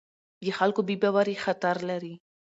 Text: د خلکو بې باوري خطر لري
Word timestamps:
د 0.43 0.45
خلکو 0.57 0.81
بې 0.87 0.95
باوري 1.01 1.35
خطر 1.43 1.75
لري 1.89 2.13